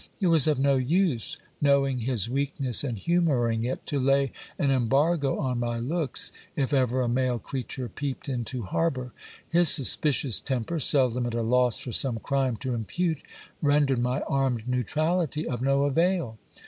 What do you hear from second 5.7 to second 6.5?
looks,